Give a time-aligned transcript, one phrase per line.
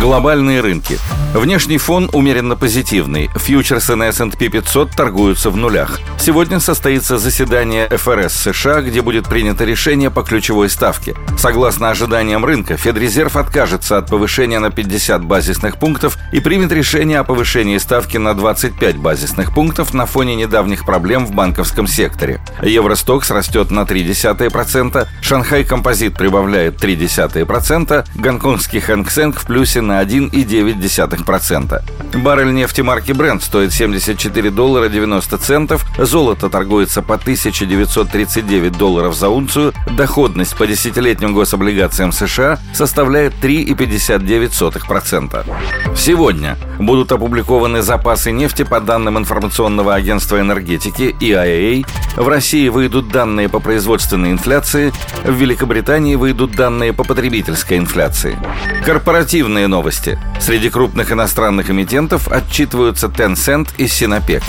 [0.00, 0.98] Глобальные рынки.
[1.34, 3.28] Внешний фон умеренно позитивный.
[3.34, 5.98] Фьючерсы на S&P 500 торгуются в нулях.
[6.18, 11.16] Сегодня состоится заседание ФРС США, где будет принято решение по ключевой ставке.
[11.36, 17.24] Согласно ожиданиям рынка, Федрезерв откажется от повышения на 50 базисных пунктов и примет решение о
[17.24, 22.40] повышении ставки на 25 базисных пунктов на фоне недавних проблем в банковском секторе.
[22.62, 31.82] Евростокс растет на 0,3%, Шанхай Композит прибавляет 0,3%, гонконгский Хэнк Сэнк в плюсе на 1,9%.
[32.14, 39.28] Баррель нефти марки Brent стоит 74 доллара 90 центов, золото торгуется по 1939 долларов за
[39.28, 45.44] унцию, доходность по десятилетним гособлигациям США составляет 3,59%.
[45.96, 51.86] Сегодня будут опубликованы запасы нефти по данным информационного агентства энергетики IAA.
[52.16, 54.92] В России выйдут данные по производственной инфляции,
[55.24, 58.38] в Великобритании выйдут данные по потребительской инфляции.
[58.84, 60.16] Корпоративные новости.
[60.38, 64.44] Среди крупных иностранных эмитентов отчитываются Tencent и Sinopec.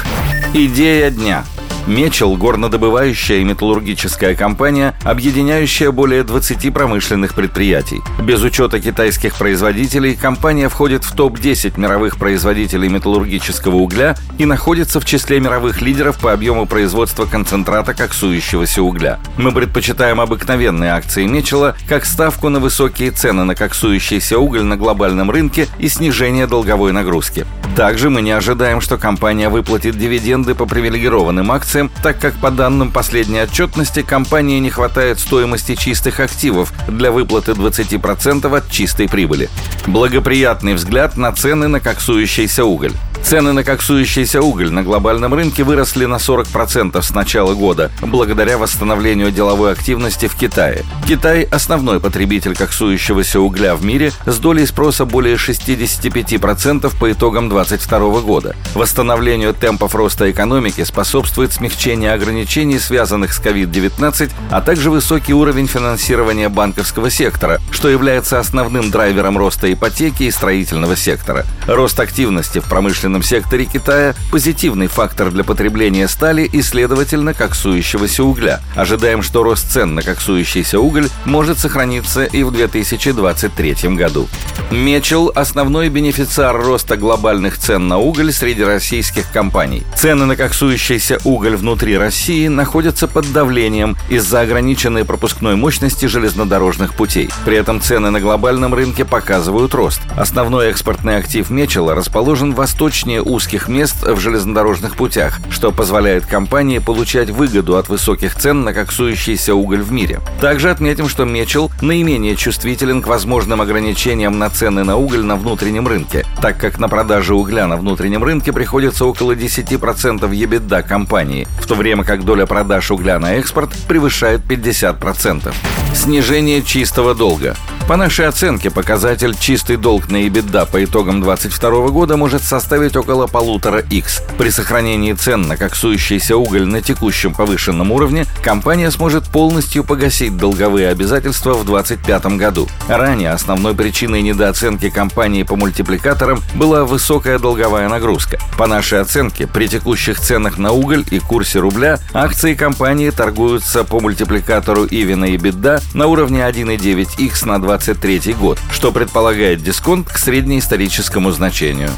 [0.54, 1.44] Идея дня–
[1.88, 8.02] Мечел– горнодобывающая и металлургическая компания, объединяющая более 20 промышленных предприятий.
[8.24, 15.06] Без учета китайских производителей, компания входит в топ-10 мировых производителей металлургического угля и находится в
[15.06, 19.20] числе мировых лидеров по объему производства концентрата коксующегося угля.
[19.38, 25.30] Мы предпочитаем обыкновенные акции Мечела как ставку на высокие цены на коксующийся уголь на глобальном
[25.30, 27.46] рынке и снижение долговой нагрузки.
[27.76, 32.92] Также мы не ожидаем, что компания выплатит дивиденды по привилегированным акциям, так как по данным
[32.92, 39.50] последней отчетности компании не хватает стоимости чистых активов для выплаты 20% от чистой прибыли.
[39.86, 42.94] Благоприятный взгляд на цены на коксующийся уголь.
[43.24, 49.32] Цены на коксующийся уголь на глобальном рынке выросли на 40% с начала года, благодаря восстановлению
[49.32, 50.84] деловой активности в Китае.
[51.08, 58.22] Китай– основной потребитель коксующегося угля в мире с долей спроса более 65% по итогам 2022
[58.22, 58.56] года.
[58.76, 61.65] Восстановлению темпов роста экономики способствует смягчение
[62.14, 69.38] ограничений, связанных с COVID-19, а также высокий уровень финансирования банковского сектора, что является основным драйвером
[69.38, 71.46] роста ипотеки и строительного сектора.
[71.68, 78.62] Рост активности в промышленном секторе Китая позитивный фактор для потребления стали и, следовательно, коксующегося угля.
[78.76, 84.28] Ожидаем, что рост цен на коксующийся уголь может сохраниться и в 2023 году.
[84.72, 89.84] Мечел– основной бенефициар роста глобальных цен на уголь среди российских компаний.
[89.96, 97.30] Цены на коксующийся уголь внутри России находятся под давлением из-за ограниченной пропускной мощности железнодорожных путей.
[97.46, 100.02] При этом цены на глобальном рынке показывают рост.
[100.16, 107.30] Основной экспортный актив Мечела расположен восточнее узких мест в железнодорожных путях, что позволяет компании получать
[107.30, 110.22] выгоду от высоких цен на коксующийся уголь в мире.
[110.42, 115.88] Также отметим, что Мечел наименее чувствителен к возможным ограничениям на цены на уголь на внутреннем
[115.88, 121.68] рынке, так как на продаже угля на внутреннем рынке приходится около 10% EBITDA компании, в
[121.68, 125.54] то время как доля продаж угля на экспорт превышает 50%.
[125.94, 127.56] Снижение чистого долга.
[127.88, 133.28] По нашей оценке, показатель чистый долг на EBITDA по итогам 2022 года может составить около
[133.28, 134.24] полутора x.
[134.40, 140.90] При сохранении цен на коксующийся уголь на текущем повышенном уровне компания сможет полностью погасить долговые
[140.90, 142.68] обязательства в 2025 году.
[142.88, 148.40] Ранее основной причиной недооценки компании по мультипликаторам была высокая долговая нагрузка.
[148.58, 154.00] По нашей оценке, при текущих ценах на уголь и курсе рубля акции компании торгуются по
[154.00, 161.32] мультипликатору Ивина и Бедда на уровне 1,9x на 2023 год, что предполагает дисконт к среднеисторическому
[161.32, 161.90] значению.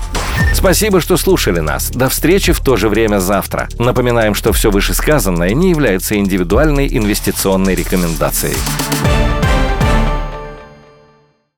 [0.53, 1.89] Спасибо, что слушали нас.
[1.89, 3.67] До встречи в то же время завтра.
[3.79, 8.57] Напоминаем, что все вышесказанное не является индивидуальной инвестиционной рекомендацией.